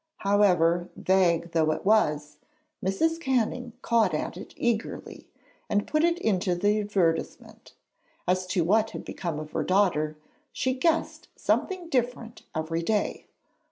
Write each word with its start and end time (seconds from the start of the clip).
However, 0.25 0.89
vague 0.95 1.51
though 1.51 1.69
it 1.69 1.85
was, 1.85 2.39
Mrs. 2.83 3.19
Canning 3.19 3.73
caught 3.83 4.15
at 4.15 4.35
it 4.35 4.55
eagerly 4.57 5.27
and 5.69 5.85
put 5.85 6.03
it 6.03 6.17
into 6.17 6.55
the 6.55 6.79
advertisement. 6.79 7.75
As 8.27 8.47
to 8.47 8.63
what 8.63 8.89
had 8.97 9.05
become 9.05 9.39
of 9.39 9.51
her 9.51 9.63
daughter, 9.63 10.17
she 10.51 10.73
guessed 10.73 11.27
something 11.35 11.87
different 11.87 12.41
every 12.55 12.81
day. 12.81 13.27